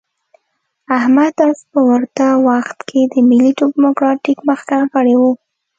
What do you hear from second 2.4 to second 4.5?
وخت کې د ملي ډیموکراتیک